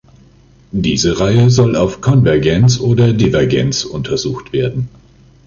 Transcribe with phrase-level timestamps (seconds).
[0.71, 4.89] Diese Reihe soll auf Konvergenz oder Divergenz untersucht werden.